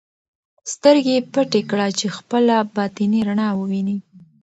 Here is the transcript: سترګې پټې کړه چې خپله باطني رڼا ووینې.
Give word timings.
سترګې 0.73 1.17
پټې 1.33 1.61
کړه 1.69 1.87
چې 1.97 2.05
خپله 2.17 2.55
باطني 2.75 3.21
رڼا 3.27 3.49
ووینې. 3.55 3.97